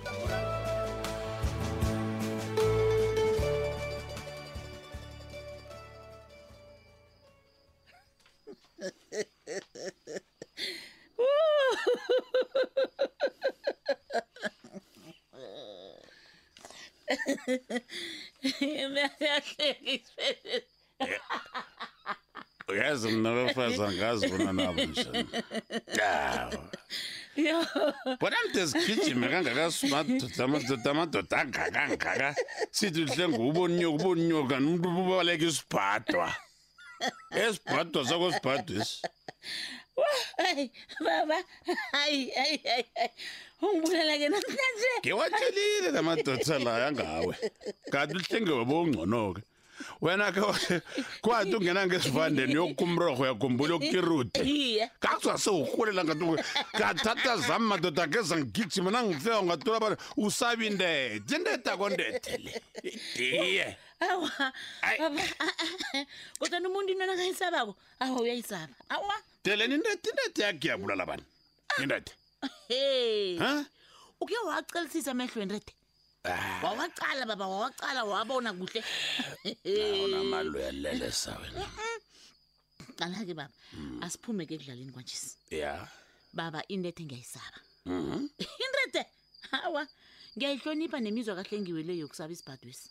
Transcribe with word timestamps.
uyazi 22.68 23.08
mna 23.08 23.34
bafazi 23.38 23.82
angazi 23.84 24.26
bona 24.32 24.52
nabo 24.54 24.82
njani 24.86 25.24
bona 28.22 28.38
ndizigijime 28.50 29.26
kangakasuba 29.34 29.98
amadoda 30.90 31.38
angakangaka 31.42 32.28
sithi 32.78 33.02
hle 33.12 33.26
ngubonyoka 33.34 33.92
ubonyoka 33.98 34.56
umntu 34.68 34.86
ubaleka 35.02 35.46
isibhadwa 35.52 36.28
esibhadwa 37.44 38.00
sakho 38.10 38.28
sibhadwa 38.36 38.74
esi 38.82 38.98
hayi 40.42 40.66
baba 41.06 41.38
hayi 41.96 42.22
hayi 42.40 42.56
hayi 42.72 43.12
ungibulala 43.64 44.14
ke 44.22 44.28
namhlanje 44.34 44.90
ngiwatshelile 45.02 45.90
la 45.96 46.02
madoda 46.08 46.56
layo 46.66 46.86
angawe 46.90 47.34
kanti 47.92 48.12
uhlenge 48.20 48.52
wabo 48.60 48.74
ongcono-ke 48.82 49.42
wena 50.02 50.32
ke 50.32 50.82
kwathi 51.22 51.56
ungena 51.56 51.88
ngesivandeni 51.88 52.54
yokumroho 52.54 53.26
yakhumbula 53.26 53.74
yokukirute 53.74 54.42
kakuza 55.00 55.38
sewurhulela 55.38 56.04
ngatu 56.06 56.38
ngathatha 56.78 57.38
zam 57.38 57.64
madoda 57.68 58.08
ngeza 58.08 58.38
ngigijima 58.38 58.92
nangifeka 58.92 59.44
ngatula 59.44 59.78
abantu 59.78 59.98
usabi 60.18 60.70
ndete 60.70 61.36
indete 61.36 61.70
akondete 61.72 62.38
le 62.44 62.54
diye 63.16 63.78
awa 64.10 64.32
kodwa 66.40 66.60
nomuntu 66.60 66.90
intwana 66.94 67.16
kayisabako 67.20 67.76
awa 68.00 68.18
uyayisaba 68.22 68.74
awa 68.90 69.16
deleni 69.44 69.76
indete 69.76 70.10
indete 70.10 70.42
yakuyabulala 70.42 71.06
bani 71.06 71.24
indete 71.84 72.14
ah, 72.42 72.50
he 72.68 73.60
uke 74.20 74.36
wacelisisa 74.48 75.12
emehlweni 75.12 75.54
rete 75.54 75.74
Ah. 76.26 76.60
wawacala 76.64 77.26
baba 77.26 77.48
wawacala 77.48 78.04
wabona 78.04 78.52
kuhle 78.54 78.84
unamalwelelesa 80.04 81.38
wena 81.40 81.68
cala 83.00 83.24
ke 83.26 83.32
baba 83.34 83.56
mm. 83.74 84.04
asiphume 84.04 84.44
ke 84.46 84.60
ekudlaleni 84.60 84.92
kwanjesi 84.92 85.32
ya 85.62 85.88
baba 86.36 86.60
intethe 86.68 87.08
ngiyayisaba 87.08 87.60
mm-hmm. 87.88 88.24
intethe 88.64 89.04
hawa 89.56 89.88
ngiyayihlonipha 90.36 91.00
nemizwa 91.00 91.40
kahle 91.40 91.56
engiweleyo 91.58 92.04
yokusaba 92.04 92.36
isibhadwesi 92.36 92.90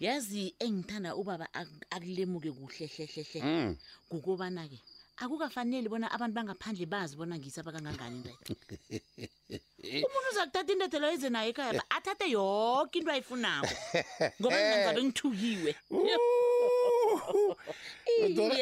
yazi 0.00 0.56
engithanda 0.64 1.12
ubaba 1.20 1.52
akulemuke 1.94 2.48
kuhlehlehlehle 2.56 3.40
mm. 3.44 3.74
kukobana-ke 4.08 4.80
akukafaneli 5.22 5.88
bona 5.92 6.08
abantu 6.08 6.32
bangaphandle 6.36 6.86
bazi 6.94 7.12
bona 7.20 7.36
ngiyisaba 7.36 7.68
kangangani 7.76 8.16
intete 8.22 9.20
Eh. 9.84 10.00
umuntu 10.06 10.28
uzakuthatha 10.32 10.72
indodelo 10.72 11.06
yize 11.12 11.28
naye 11.34 11.48
ekhaya 11.52 11.72
ba 11.80 11.84
athathe 11.96 12.26
yoke 12.34 12.94
into 12.98 13.10
ayifunako 13.14 13.72
ngoba 14.38 14.56
eh. 14.58 14.66
ngizabe 14.70 15.00
ngithukiwe 15.06 15.70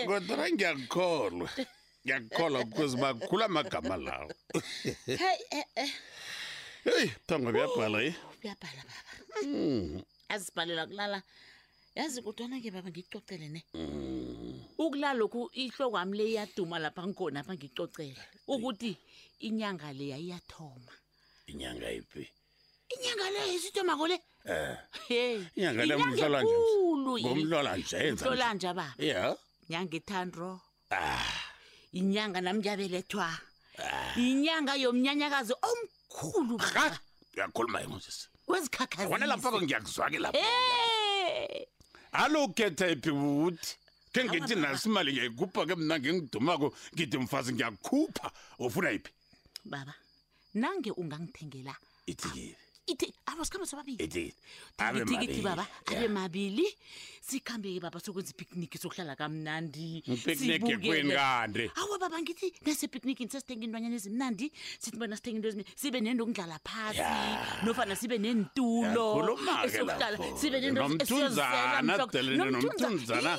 kodwana 0.08 0.44
ngiyakukholwa 0.54 1.48
ngiyakukholwa 2.04 2.60
because 2.70 2.94
bakhula 3.02 3.44
amagama 3.52 3.94
lawo 4.06 4.28
heyi 5.20 5.36
eh, 7.04 7.10
thongo 7.28 7.48
kuyabhala 7.52 7.98
ye 8.06 8.12
kuyabhala 8.40 8.82
baba 8.88 9.12
hmm. 9.40 10.00
azibhalela 10.34 10.82
kulala 10.90 11.18
yazi 11.98 12.18
kodwana 12.24 12.56
ke 12.64 12.68
baba 12.72 12.88
ngicocele 12.88 13.48
ne 13.54 13.60
hmm. 13.76 14.80
ukulala 14.84 15.18
lokhu 15.20 15.40
ihlokwami 15.52 16.14
le 16.18 16.24
iyaduma 16.32 16.76
lapha 16.84 17.02
ngikhona 17.04 17.36
apha 17.44 17.52
ngicocele 17.60 18.22
ukuthi 18.52 18.92
inyanga 19.46 19.92
le 19.92 20.04
yayiyathoma 20.16 20.92
inyanga 21.54 21.88
ipi 21.98 22.22
inyanga 22.94 23.26
le 23.34 23.40
isito 23.54 23.82
mako 23.84 24.04
eh. 24.08 24.16
le 25.10 25.34
um 25.34 25.46
inyanga 25.58 25.82
lengomhlolanjengomhlolanjenzalanja 25.88 28.70
ba 28.78 28.86
ya 29.10 29.22
nyanga 29.70 29.96
ethandro 30.00 30.60
ah 30.90 31.50
inyanga 31.94 32.38
nam 32.44 32.56
ngiyabelethwa 32.62 33.26
ah. 33.82 34.14
inyanga 34.16 34.72
yomnyanyakazi 34.84 35.54
omkhulu 35.70 36.56
ha 36.70 36.84
uyakhuluma 37.34 37.78
yemoses 37.82 38.16
kwezikhakhaiwona 38.46 39.26
lapho-ko 39.30 39.58
ngiyakuzwa-ke 39.62 40.18
lapho 40.22 40.44
alo 42.22 42.38
ukhetha 42.48 42.86
iphi 42.94 43.10
uthi 43.46 43.70
khe 44.14 44.20
ngithi 44.26 44.54
nasi 44.62 44.86
imali 44.90 45.10
ngiyayikhupha 45.14 45.60
ke 45.68 45.74
mna 45.78 45.94
ngingidumako 45.98 46.66
ngithi 46.94 47.16
mfazi 47.22 47.50
ngiyakhupha 47.54 48.26
ufuna 48.62 48.90
iphi 48.98 49.10
baba 49.70 49.94
nange 50.54 50.90
ungangithengela 50.96 51.74
ithikithi 52.06 53.08
baba 55.46 55.66
abe 55.92 56.08
mabili 56.08 56.66
sikhambeke 57.22 57.78
baba 57.80 58.00
sokwenza 58.00 58.30
ipicnic 58.34 58.74
sokuhlala 58.82 59.14
kamnandi 59.16 60.02
kwenikande 60.24 61.70
awa 61.76 61.96
baba 62.02 62.18
ngithi 62.22 62.50
nasepicnikini 62.66 63.30
sesithenga 63.30 63.62
iintwanyana 63.64 63.94
ezimnandi 63.94 64.46
sithi 64.82 64.96
bona 64.98 65.14
sithenga 65.16 65.36
into 65.38 65.48
ezimi 65.50 65.64
sibe 65.78 65.98
nento 66.02 66.22
okudlala 66.26 66.56
phasi 66.66 67.00
nofana 67.62 67.94
sibe 67.96 68.18
nentulosokuhlala 68.18 70.18
sibe 70.40 70.58
nentonomthunzana 70.60 73.34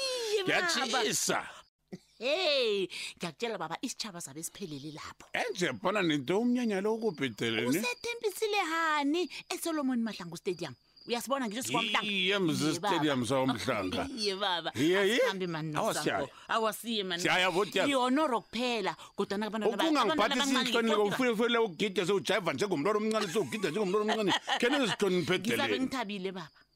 hey 2.21 2.87
ngiyakutshela 3.17 3.57
baba 3.57 3.77
isitshaba 3.81 4.19
zabe 4.19 4.43
siphelele 4.43 4.91
lapho 4.93 5.25
enje 5.33 5.71
bona 5.81 6.01
ninto 6.01 6.39
umnyanya 6.39 6.81
lo 6.81 6.93
ukubhideleni 6.93 7.67
usethembisile 7.69 8.59
hani 8.71 9.29
esolomon 9.49 9.99
mahlanga 10.05 10.33
ustadium 10.33 10.75
uyasibona 11.07 11.47
ngisho 11.47 11.63
sikwamhlangaiye 11.63 12.37
mzistadium 12.39 13.25
sawomhlanga 13.25 14.07
iye 14.17 14.35
baba 14.35 14.71
hambi 15.27 15.47
maniawasiyaya 15.47 16.27
awasiye 16.47 17.03
maiaya 17.03 17.49
votiyihonoro 17.49 18.41
kuphela 18.45 18.93
kodwana 19.17 19.43
abantu 19.49 19.67
ukungangibhathisa 19.73 20.45
izihlonike 20.61 20.95
ufuefuele 21.09 21.57
ugide 21.57 22.05
sewujayiva 22.05 22.53
njengomntwana 22.53 22.97
omncane 23.01 23.27
sewugida 23.33 23.67
njengomntwana 23.69 24.11
omncane 24.13 24.31
khena 24.59 24.75
ezihloniphedeleni 24.77 25.55
ngizabe 25.55 25.77
ngithabile 25.81 26.31
baba 26.37 26.53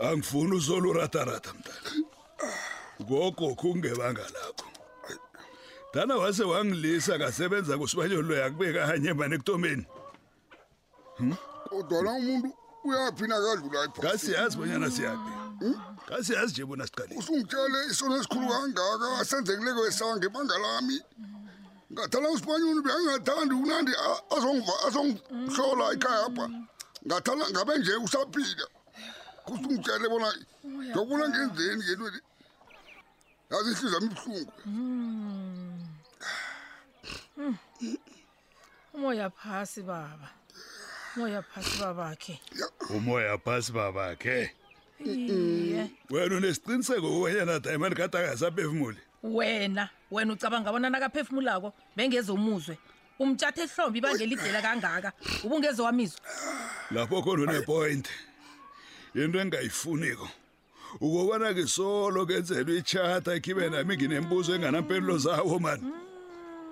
Angifuni 0.00 0.56
uzolo 0.56 0.92
ratarata 0.92 1.52
mntana. 1.54 1.90
Gogo 3.00 3.54
kungebanga 3.54 4.22
lakho. 4.22 4.68
Dana 5.94 6.16
wase 6.16 6.44
wangilisa 6.44 7.18
kasebenza 7.18 7.78
kusibanyolo 7.78 8.34
yakubeka 8.34 8.86
hanye 8.86 9.12
manje 9.12 9.36
kutomeni. 9.38 9.86
Hmm? 11.16 11.34
Kodwa 11.68 12.02
la 12.02 12.10
umuntu 12.12 12.52
uyaphina 12.84 13.34
kadlula 13.40 13.84
ipho. 13.84 14.02
Kasi 14.02 14.32
yazi 14.32 14.56
bonyana 14.56 14.90
siyapi. 14.90 15.30
Kasi 16.08 16.32
yazi 16.32 16.52
nje 16.52 16.64
bona 16.64 16.86
siqalile. 16.86 17.18
Usungitshele 17.18 17.78
isono 17.90 18.16
esikhulu 18.16 18.48
kangaka 18.48 19.18
asenzekileke 19.20 19.80
wesange 19.80 20.28
bangalami. 20.28 20.98
Ngathala 21.92 22.30
usibanyolo 22.30 22.80
beyangathandi 22.82 23.54
unandi 23.54 23.92
azongiva 24.36 24.74
azongihlola 24.86 25.84
ekhaya 25.94 26.20
apha. 26.26 26.44
Ngathala 27.06 27.44
ngabe 27.50 27.72
nje 27.78 27.94
usaphila. 28.06 28.66
kusungitshele 29.48 30.08
bona 30.08 30.28
njobona 30.92 31.28
ngenzeni 31.28 31.82
ngenweni 31.84 32.18
yazi 33.50 33.70
ihliziyo 33.70 33.92
yami 33.94 34.06
ibuhlungu 34.12 34.52
hmm. 34.64 35.88
Hmm. 37.34 37.56
umoya 38.94 39.30
phasi 39.30 39.82
baba 39.82 40.28
umoya 41.16 41.42
phasi 41.42 41.78
babakhe 41.80 42.40
umoya 42.94 43.38
phasi 43.44 43.72
babakhe 43.72 44.38
wena 46.10 46.34
unesiqiniseko 46.36 47.08
kobanyana 47.10 47.60
diamond 47.60 47.96
kade 47.96 48.18
akasaphefumuli 48.18 49.00
wena 49.22 49.88
wena 50.10 50.32
ucabanga 50.32 50.72
bona 50.72 50.90
nakaphefumulako 50.92 51.72
bengezomuzwe 51.96 52.78
umtshatha 53.18 53.62
ehlombe 53.64 53.98
ibangela 53.98 54.32
idlela 54.34 54.60
kangaka 54.66 55.10
ubungezowamizwa 55.44 56.20
lapho 56.94 57.18
khona 57.24 57.42
unepoint 57.46 58.06
into 59.14 59.38
engayifuniko 59.38 60.28
ukubona 61.00 61.54
ke 61.54 61.66
solo 61.66 62.26
kenzelwa 62.26 62.74
itshata 62.76 63.34
ekhibe 63.36 63.68
nami 63.70 63.96
nginembuzo 63.96 64.54
enganampendulo 64.56 65.18
zawo 65.18 65.58
mani 65.58 65.84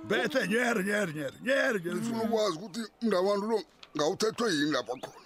bethe 0.08 0.46
nyer 0.48 0.76
nyer 0.84 1.08
nyer 1.14 1.32
nyer 1.44 1.72
nyer 1.84 1.96
ufuna 1.96 2.22
ukwazi 2.24 2.56
ukuthi 2.56 2.82
ngabantu 3.06 3.46
lo 3.52 3.58
ngawuthethwe 3.96 4.46
yini 4.56 4.70
lapha 4.72 4.92
khona 5.02 5.18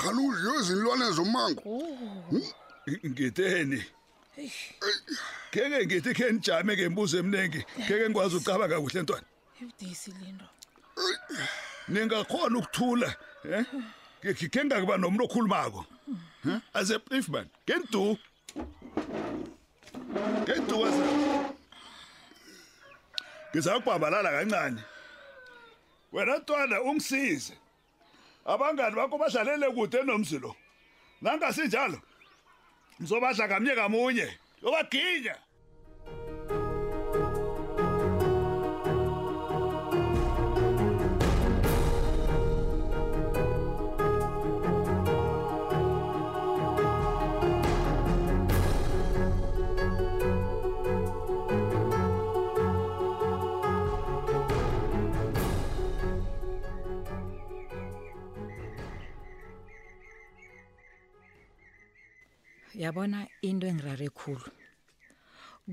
khala 0.00 0.18
udliwe 0.28 0.56
izinlwane 0.60 1.06
zomango 1.16 1.62
ngitheni 3.08 3.80
kenge 5.50 5.78
ngithi 5.86 6.12
khe 6.18 6.26
nijame 6.32 6.72
ke 6.76 6.88
mbuzo 6.88 7.16
emningi 7.22 7.60
kenge 7.86 8.04
ngikwazi 8.08 8.34
ukucaba 8.36 8.64
kakuhle 8.68 9.00
ntwana 9.02 9.26
ningakhona 11.90 12.54
ukuthula 12.60 13.08
um 13.44 13.84
ngikhenga 14.24 14.80
kuba 14.80 14.96
nomuntu 14.96 15.24
okhulumako 15.24 15.84
as 16.74 16.90
a 16.90 16.98
brief 16.98 17.28
man 17.28 17.48
get 17.66 17.84
do 17.90 18.16
get 20.44 20.60
do 20.68 20.84
as 20.86 20.94
ngizakubambalala 23.52 24.30
kancane 24.30 24.80
wena 26.12 26.34
ntwana 26.38 26.76
ungisize 26.82 27.54
abangani 28.44 28.96
bakho 28.96 29.18
badlalele 29.18 29.66
kude 29.74 30.00
nomzi 30.04 30.38
lo 30.38 30.54
nangasinjalo 31.22 31.98
ngizobadla 33.00 33.48
kamnye 33.48 33.74
kamunye 33.74 34.28
yobaginya 34.62 35.34
yabona 62.74 63.26
into 63.42 63.66
engirare 63.66 64.08
khulu 64.08 64.50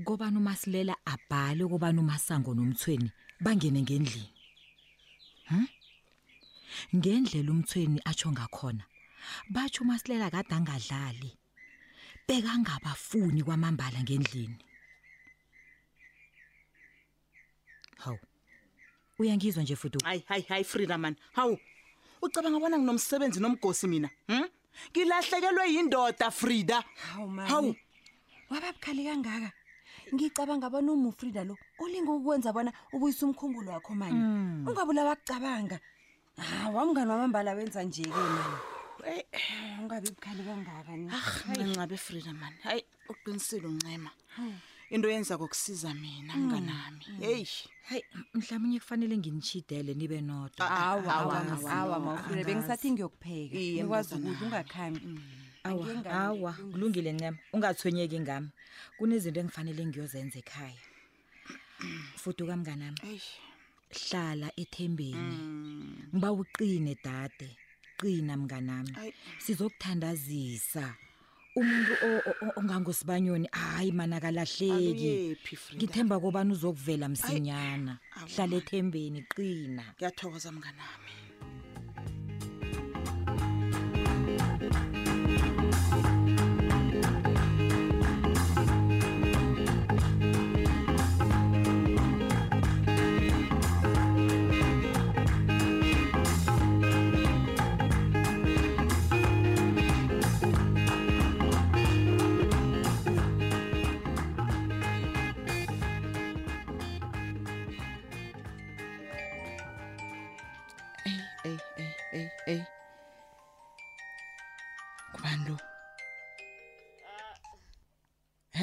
kobani 0.04 0.38
umasilela 0.38 0.94
abhale 1.06 1.64
kobani 1.68 2.00
umasango 2.00 2.54
nomthweni 2.54 3.10
bangene 3.42 3.82
ngendlini 3.82 4.32
hm 5.50 5.66
ngendlela 6.98 7.50
umthweni 7.52 8.00
atsho 8.04 8.28
ngakhona 8.32 8.84
batsho 9.52 9.82
umasilela 9.84 10.30
kade 10.30 10.54
angadlali 10.54 11.30
bekangabafuni 12.26 13.42
kwamambala 13.46 13.98
ngendlini 14.02 14.58
hawu 18.02 18.18
uyangizwa 19.18 19.62
nje 19.62 19.76
futhi 19.76 20.04
hayi 20.04 20.22
hayi 20.28 20.42
hayi 20.48 20.64
frida 20.64 20.98
mani 20.98 21.16
hawu 21.32 21.58
ucabanga 22.22 22.56
abona 22.56 22.78
nginomsebenzi 22.78 23.40
nomgosi 23.40 23.86
mina 23.88 24.10
hmm? 24.28 24.48
ngilahlekelwe 24.92 25.64
yindoda 25.74 26.26
frida 26.38 26.78
hawu 27.02 27.74
waba 28.50 28.68
bukhali 28.76 29.02
kangaka 29.08 29.50
ngicabanga 30.12 30.68
bona 30.72 30.90
uma 30.96 31.08
ufrida 31.12 31.42
lo 31.48 31.54
olinga 31.82 32.10
ukukwenza 32.14 32.50
bona 32.56 32.70
ubuyise 32.94 33.22
umkhumbulo 33.28 33.68
wakho 33.76 33.92
manje 34.00 34.16
hmm. 34.16 34.64
ungabulawa 34.68 35.12
kucabanga 35.20 35.76
ah, 36.40 36.68
wamngani 36.74 37.10
wamambala 37.12 37.50
wenza 37.58 37.80
nje-ke 37.84 38.08
mani 38.34 38.56
ungabi 39.82 40.08
bukhali 40.16 40.42
kangaka 40.48 40.90
ah, 41.16 41.28
ncabe 41.68 41.96
frida 42.04 42.32
mani 42.40 42.58
hayi 42.66 42.82
uqinisile 43.12 43.66
uncema 43.72 44.10
into 44.90 45.08
yenza 45.10 45.38
kokusiza 45.38 45.94
mina 45.94 46.34
mm, 46.36 46.46
nganami 46.46 47.04
mm. 47.08 47.18
hey 47.20 47.44
hey 47.82 48.00
mhlawumnye 48.34 48.80
kufanele 48.80 49.16
nginichidele 49.18 49.94
nibe 49.94 50.20
nodwa 50.20 50.70
awa 50.70 51.14
awa 51.14 51.70
awa 51.78 52.00
mawufune 52.00 52.44
bengisathi 52.44 52.90
ngiyokupheka 52.90 53.54
ngikwazi 53.54 54.14
ukuthi 54.14 54.44
ungakhambi 54.44 55.00
mm. 55.06 55.22
awa 55.64 56.12
awa 56.24 56.52
kulungile 56.52 57.12
ncema 57.12 57.38
ungathonyeki 57.54 58.20
ngami 58.20 58.48
kunezinto 58.98 59.40
engifanele 59.40 59.86
ngiyozenza 59.86 60.38
ekhaya 60.42 60.80
futhi 62.22 62.42
kamnganami 62.48 63.00
hlala 63.98 64.48
ethembeni 64.62 65.36
ngiba 66.14 66.30
uqine 66.40 66.94
dade 67.04 67.48
qina 67.98 68.34
mnganami 68.40 68.92
sizokuthandazisa 69.44 70.84
umuntu 71.60 71.92
ongangosibanyoni 72.58 73.46
hayi 73.62 73.90
mana 73.98 74.16
kalahleki 74.22 75.10
ngithemba 75.76 76.14
kobani 76.22 76.50
uzokuvela 76.56 77.06
msinyana 77.14 77.92
hlale 78.30 78.54
ethembeni 78.62 79.20
qina 79.32 79.84
ngiyathokoza 79.96 80.50
mnganami 80.56 81.12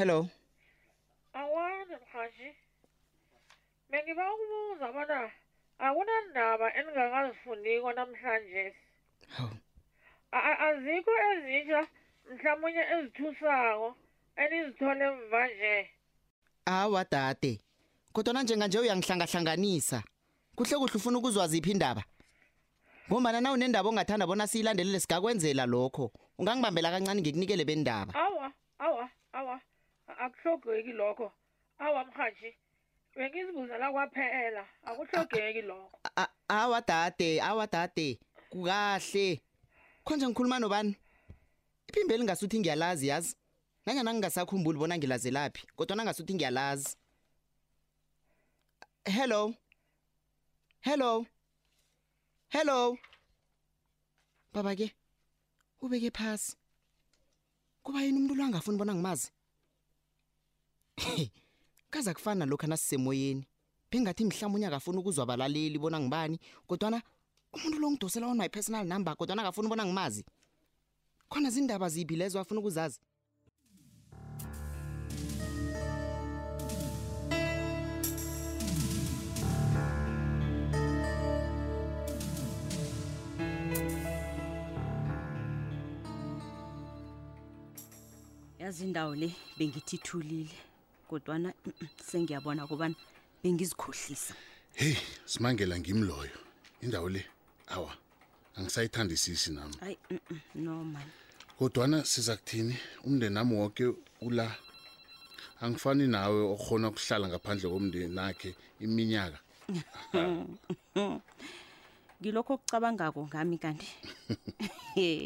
hello 0.06 0.28
awazi 1.34 1.94
mhaji 2.14 2.56
bengiba 3.90 4.24
ukubuza 4.34 4.88
bona 4.94 5.32
akunandaba 5.86 6.68
endingakazifuniko 6.78 7.90
namhlanje 7.98 8.64
hawu 9.36 9.56
azikho 10.68 11.14
ezitsha 11.34 11.82
mhlawumunye 12.32 12.84
ezithusako 12.96 13.88
enizithole 14.44 15.06
mva 15.16 15.42
nje 15.54 15.76
awa 16.80 17.02
dade 17.14 17.54
kodwana 18.14 18.44
njenganje 18.44 18.78
uyangihlangahlanganisa 18.80 20.00
kuhle 20.56 20.74
kuhle 20.78 20.98
ufuna 20.98 21.18
ukuzwa 21.20 21.46
ziphi 21.52 21.72
indaba 21.72 22.04
ngombana 23.10 23.42
na 23.42 23.50
unendaba 23.56 23.88
ongathanda 23.90 24.28
bona 24.30 24.46
siyilandelele 24.50 25.00
sigakwenzela 25.00 25.66
lokho 25.74 26.06
ungangibambela 26.40 26.94
kancane 26.94 27.22
ngikunikele 27.22 27.64
bendaba 27.66 28.14
awa 28.26 28.48
awa 28.86 29.06
awa 29.40 29.58
akuhlogeki 30.08 30.92
lokho 30.94 31.28
awamhathi 31.86 32.50
bengizibuzela 33.16 33.88
kwaphela 33.94 34.64
akuhlogeki 34.88 35.62
lokho 35.70 35.96
awa 36.58 36.80
dade 36.88 37.30
awa 37.42 37.66
dade 37.68 38.20
kukahle 38.52 39.42
konje 40.06 40.26
ngikhuluma 40.28 40.60
nobani 40.62 40.94
iphimbe 41.90 42.14
elingasuthi 42.16 42.58
ngiyalazi 42.60 43.06
yazi 43.12 43.32
nanyana 43.86 44.12
ngingasakhumbuli 44.14 44.78
bona 44.80 44.96
ngilazelaphi 44.98 45.62
kodwa 45.78 45.96
nangasuthi 45.98 46.34
ngiyalazi 46.36 46.96
hello 49.18 49.42
hello 50.88 51.26
hello 52.56 52.98
baba 54.54 54.76
ke 54.76 54.88
ubeke 55.82 56.12
phasi 56.18 56.56
kuba 57.84 58.02
yini 58.02 58.18
umuntu 58.18 58.36
lo 58.36 58.44
angafuni 58.44 58.78
bona 58.78 58.94
ngimazi 58.96 59.30
kaza 61.92 62.14
kufana 62.14 62.40
nalokhu 62.46 62.66
anasisemoyeni 62.66 63.48
bengathi 63.92 64.26
mhlawumbe 64.26 64.56
unye 64.56 64.68
akafuni 64.68 64.98
ukuzwa 64.98 65.24
abalaleli 65.24 65.80
bona 65.80 66.00
ngibani 66.00 66.40
kodwana 66.68 67.02
umuntu 67.54 67.78
lo 67.80 67.88
ngidosela 67.92 68.28
on 68.28 68.38
my 68.38 68.50
personal 68.50 68.86
number 68.88 69.16
kodwana 69.16 69.42
akafuni 69.44 69.68
bona 69.68 69.86
ngimazi 69.86 70.24
khona 71.30 71.50
zindaba 71.50 71.90
ziphi 71.90 72.16
lezo 72.16 72.40
afuna 72.40 72.60
ukuzazi 72.60 73.00
yazi 88.60 88.84
indawo 88.84 89.16
le 89.16 89.30
bengithi 89.58 89.96
ithulile 89.96 90.56
kodwana 91.16 91.54
sengiyabona 92.10 92.68
kubana 92.68 92.96
bengizikhohlisa 93.44 94.34
heyi 94.80 94.98
simangela 95.32 95.76
ngimloyo 95.80 96.36
indawo 96.84 97.10
le 97.16 97.22
awa 97.76 97.92
angisayithandisisi 98.56 99.52
nami 99.58 99.76
hayi 99.84 99.98
no 100.60 100.84
man 100.84 101.08
kodwana 101.60 102.04
siza 102.06 102.36
kuthini 102.36 102.76
umndeni 103.08 103.36
nami 103.36 103.54
woke 103.62 103.86
ula 104.28 104.56
angifani 105.64 106.04
nawe 106.12 106.40
okhona 106.54 106.88
ukuhlala 106.92 107.26
ngaphandle 107.32 107.68
komndeni 107.72 108.12
nakhe 108.16 108.52
iminyaka 108.86 109.40
ngilokho 112.20 112.52
okucabangako 112.56 113.20
ngami 113.30 113.56
kanti 113.64 113.88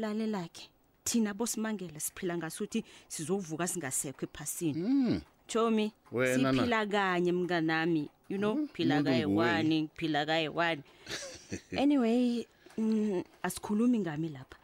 lalela 0.00 0.42
ke 0.54 0.64
thina 1.06 1.34
bosimangele 1.34 2.00
siphila 2.00 2.34
ngasuthi 2.36 2.84
sizovuka 3.08 3.66
singasekho 3.68 4.24
ephasini 4.26 4.80
mm. 4.88 5.20
tomi 5.46 5.92
siphila 6.10 6.86
kanye 6.86 7.32
mnganami 7.32 8.08
you 8.28 8.38
know 8.38 8.54
mm. 8.54 8.68
phila 8.74 9.02
kayi-one 9.02 9.82
ngiphila 9.82 10.26
kayi-one 10.26 10.82
anyway 11.78 12.46
mm, 12.78 13.22
asikhulumi 13.42 13.98
ngami 14.02 14.28
lapha 14.28 14.58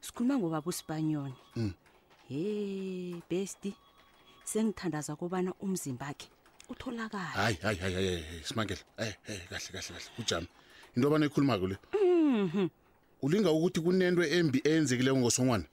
sikhuluma 0.00 0.36
ngobaba 0.38 0.66
usipanyoni 0.68 1.34
mm. 1.56 1.72
he 2.28 2.42
besti 3.30 3.72
sengithandaza 4.44 5.16
kobana 5.16 5.52
umzimba 5.60 6.12
khe 6.14 6.28
utholakala 6.68 7.24
hayi 7.24 7.56
hayi 7.64 7.78
hayi 7.78 7.94
hayi 7.94 8.22
simangele 8.44 8.80
hey 9.00 9.12
hey 9.24 9.38
kahle 9.48 9.68
kahle 9.72 9.88
kahle 9.88 10.00
ujama 10.18 10.46
into 10.96 11.08
abana 11.08 11.26
ikhuluma 11.26 11.58
kule 11.58 11.76
mhm 12.02 12.68
ulinga 13.22 13.50
ukuthi 13.50 13.80
kunento 13.80 14.22
embi 14.24 14.60
enzekile 14.64 15.14
ngosonwana 15.16 15.64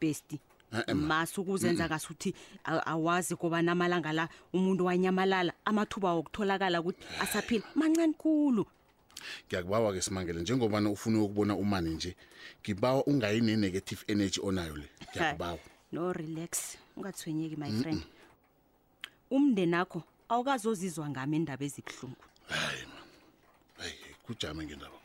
besti 0.00 0.40
eh, 0.72 0.82
eh, 0.86 0.94
mas 0.94 1.38
ukuzenza 1.38 1.88
kase 1.88 2.06
ukuthi 2.06 2.34
awazi 2.66 3.36
kobana 3.36 3.72
amalanga 3.72 4.12
la 4.12 4.28
umuntu 4.52 4.84
wanyamalala 4.86 5.52
amathuba 5.64 6.14
wokutholakala 6.16 6.80
ukuthi 6.80 7.04
asaphila 7.20 7.64
mancane 7.74 8.12
khulu 8.16 8.64
ngiyakubawa 9.46 9.92
ke 9.92 10.00
simangele 10.02 10.40
njengobana 10.40 10.90
ufune 10.90 11.18
ukubona 11.18 11.54
umane 11.54 11.90
nje 11.90 12.16
ngibawa 12.62 13.04
ungayi 13.04 13.40
ne-negative 13.40 14.02
energy 14.08 14.40
onayo 14.42 14.76
le 14.76 14.88
ngiyakubawa 15.10 15.58
no 15.92 16.12
relax 16.12 16.78
ungathwenyeki 16.96 17.56
my 17.56 17.70
friend 17.82 18.02
umndeni 19.30 19.74
akho 19.76 20.02
awukazozizwa 20.28 21.10
ngami 21.10 21.36
endaba 21.36 21.64
ezibuhlungu 21.64 22.24
hayi 22.48 22.84
ma 22.90 23.00
hayi 23.82 23.94
kujame 24.22 24.64
ngendaba 24.66 24.99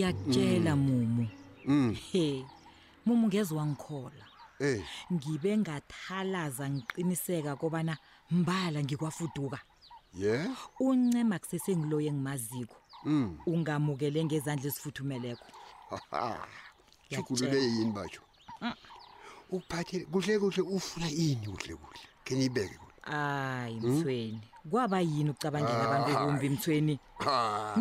ngiyakutshela 0.00 0.76
mm. 0.76 0.82
mumu 0.82 1.28
mm. 1.64 1.94
he 2.12 2.44
mumu 3.06 3.26
ngezi 3.26 3.54
wangikhola 3.54 4.24
eh. 4.58 4.80
ngibe 5.12 5.58
ngathalaza 5.58 6.64
ngiqiniseka 6.72 7.56
kobana 7.60 7.96
mbala 8.30 8.80
ngikwafuduka 8.82 9.58
ye 10.18 10.34
uncema 10.80 11.38
kusesengiloyo 11.38 12.06
engimaziko 12.08 12.76
mm. 13.04 13.28
ungamukele 13.52 14.24
ngezandla 14.24 14.66
ezifuthumeleko 14.72 15.46
shukulule 17.16 17.58
yini 17.72 17.92
batsho 17.92 18.22
ukuphathele 19.52 20.04
kuhle 20.08 20.34
kuhle 20.40 20.62
ufuna 20.62 21.08
ini 21.10 21.46
kuhle 21.52 21.74
kuhle 21.76 22.02
kheniyibeke 22.24 22.78
hayi 23.02 23.78
hmm? 23.80 23.96
mthweni 23.98 24.40
kwaba 24.70 24.98
yini 25.00 25.28
ukucabangela 25.30 25.82
abantu 25.86 26.08
ekumbi 26.14 26.46
mthweni 26.54 26.94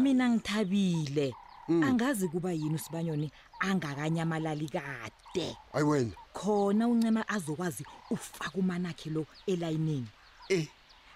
mina 0.02 0.24
ngithabile 0.34 1.28
mm. 1.70 1.84
angazi 1.84 2.28
kuba 2.28 2.52
yini 2.52 2.76
usibanyoni 2.76 3.32
angakanyamalali 3.60 4.70
kade 4.70 5.48
ayi 5.74 5.84
wena 5.86 6.12
khona 6.34 6.88
uncema 6.88 7.30
azokwazi 7.30 7.86
ufaka 8.12 8.52
umanakhe 8.60 9.10
lo 9.10 9.26
elayinini 9.48 10.08
e 10.50 10.56
eh. 10.56 10.68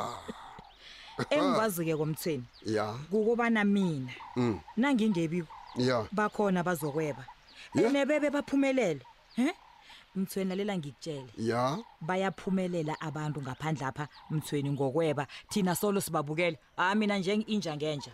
engikwazi-ke 1.34 1.94
komthweni 2.00 2.44
ya 2.76 2.86
kukubana 3.10 3.60
mina 3.64 4.12
hmm. 4.38 4.56
nangingebiwo 4.82 5.46
ya 5.76 5.96
bakhona 6.12 6.60
bazokweba 6.66 7.22
ene 7.74 8.00
bebe 8.08 8.30
baphumelele 8.30 9.02
um 9.38 9.50
mthweni 10.14 10.48
lalela 10.50 10.78
ngikutshele 10.78 11.28
ya 11.36 11.78
bayaphumelela 12.00 12.94
abantu 13.00 13.38
ngaphandle 13.42 13.84
apha 13.86 14.08
mthweni 14.30 14.70
ngokweba 14.72 15.26
thina 15.50 15.74
solo 15.74 16.00
sibabukele 16.00 16.58
ha 16.76 16.94
mina 16.94 17.18
nje 17.18 17.32
inja 17.34 17.76
ngenja 17.76 18.12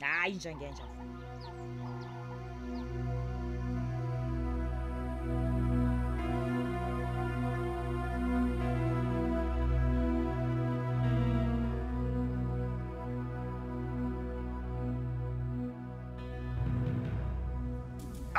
hayi 0.00 0.32
inja 0.34 0.54
ngenja 0.56 0.84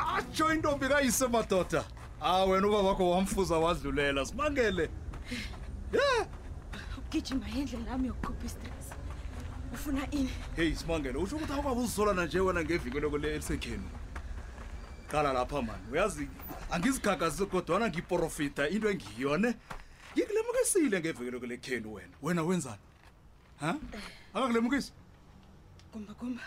atsho 0.06 0.54
intombi 0.54 0.86
kayise 0.92 1.28
madoda 1.28 1.84
Ah 2.28 2.46
wena 2.46 2.68
ubaba 2.68 2.88
wakho 2.90 3.10
wamfuza 3.10 3.56
wadlulela 3.56 4.26
simangele. 4.26 4.90
Yeah. 5.94 6.28
Ukujima 6.98 7.46
yendle 7.56 7.78
lami 7.88 8.08
yokukhupha 8.08 8.50
stress. 8.50 8.86
Ufuna 9.74 10.08
ini? 10.12 10.30
Hey 10.56 10.76
simangele 10.76 11.20
usho 11.20 11.36
ukuthi 11.36 11.54
awukabu 11.54 11.82
uzolana 11.84 12.26
nje 12.26 12.40
wena 12.40 12.64
ngeviki 12.64 13.00
lokho 13.00 13.18
le 13.18 13.34
elisekhenu. 13.36 13.90
Qala 15.12 15.34
lapha 15.34 15.62
man. 15.62 15.80
Uyazi 15.92 16.28
angizigagazi 16.72 17.46
kodwa 17.46 17.80
na 17.80 17.88
ngiprofita 17.90 18.70
into 18.70 18.90
engiyone. 18.90 19.54
Ngikulemukisile 20.18 21.00
ngeviki 21.00 21.32
lokho 21.32 21.46
le 21.46 21.58
kenu 21.58 21.94
wena. 21.94 22.18
Wena 22.22 22.44
wenzani? 22.44 22.82
Ha? 23.60 23.76
Eh. 23.92 24.02
Akakulemukisi? 24.34 24.94
Kumba 25.92 26.14
kumba. 26.14 26.42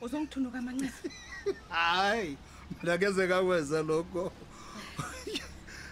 Uzongithunuka 0.00 0.58
amancane. 0.58 0.92
Hayi. 1.70 2.36
Ndakeze 2.82 3.28
kakweza 3.28 3.82
lokho. 3.82 4.32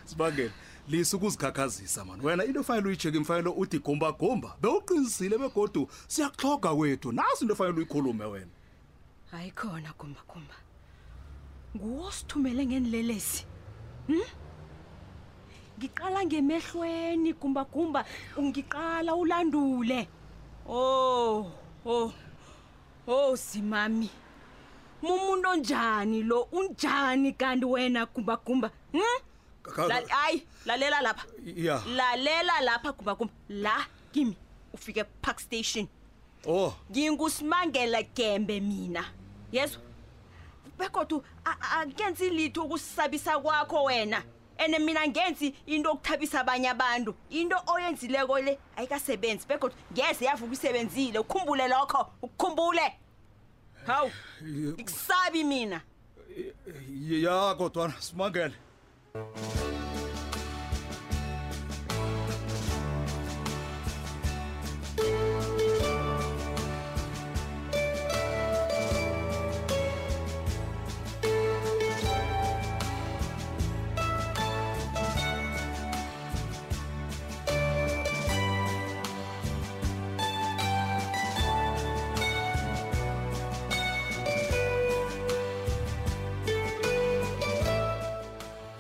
sibangele 0.05 0.51
lisa 0.89 1.17
ukuzikhakhazisa 1.17 2.05
mani 2.05 2.27
wena 2.27 2.45
into 2.45 2.63
fanele 2.65 2.87
uyijeke 2.87 3.17
imfanele 3.17 3.51
uthi 3.57 3.79
gumbagumba 3.81 4.53
bewuqinisile 4.61 5.39
begodu 5.39 5.89
siyakuxhoga 6.09 6.71
kwethu 6.77 7.13
naso 7.13 7.41
into 7.43 7.55
efanele 7.55 7.79
uyikhulume 7.79 8.25
wena 8.25 8.53
hayi 9.33 9.51
khona 9.51 9.91
gumbagumba 9.99 10.55
nguwo 11.77 12.13
sithumele 12.13 12.67
ngenilelesi 12.67 13.45
hmm? 14.07 14.23
ngiqala 15.79 16.25
ngemehlweni 16.25 17.33
gumbagumba 17.33 18.05
ungiqala 18.37 19.15
ulandule 19.17 20.09
oh 20.69 21.49
oh 21.87 22.13
oh 23.07 23.37
simami 23.37 24.11
mumuntu 25.03 25.47
onjani 25.49 26.23
lo 26.23 26.39
unjani 26.59 27.33
kanti 27.33 27.65
wena 27.65 28.05
gumbagumba 28.07 28.69
hmm? 28.93 29.17
hayi 30.09 30.47
lalela 30.67 31.01
lapha 31.03 31.25
ya 31.45 31.83
lalela 31.87 32.61
lapha 32.61 32.93
kuba 32.93 33.15
kumbi 33.17 33.33
la 33.49 33.87
kimi 34.13 34.37
ufike 34.75 35.05
park 35.21 35.41
station 35.41 35.89
oh 36.47 36.75
ngingusimangela 36.91 38.03
gembe 38.03 38.61
mina 38.61 39.05
yezwa 39.53 39.83
bekodwa 40.79 41.23
akenzi 41.79 42.31
litho 42.31 42.63
ukusabisa 42.63 43.39
kwakho 43.39 43.85
wena 43.85 44.23
ene 44.59 44.79
mina 44.79 45.09
ngenzi 45.09 45.55
into 45.67 45.91
okuthabisa 45.91 46.41
abanye 46.41 46.69
abantu 46.71 47.15
into 47.31 47.57
oyenzileko 47.67 48.39
le 48.41 48.59
ayikasebenzi 48.77 49.47
bekodwa 49.47 49.79
ngeze 49.93 50.25
yavuka 50.25 50.53
isebenzile 50.53 51.19
ukhumbule 51.19 51.69
lokho 51.69 52.13
ukukhumbule 52.23 52.93
hawu 53.87 54.11
ikusabi 54.77 55.39
eh, 55.39 55.45
eh, 55.45 55.49
mina 55.49 55.81
eh, 56.37 56.55
ya 57.23 57.55
kodwana 57.55 57.95
simangele 58.03 58.55
you 59.17 59.64